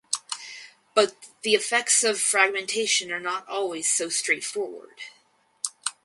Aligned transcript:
But 0.95 1.15
the 1.43 1.53
effects 1.53 2.03
of 2.03 2.19
fragmentation 2.19 3.11
are 3.11 3.19
not 3.19 3.47
always 3.47 3.87
so 3.93 4.09
straightforward. 4.09 4.99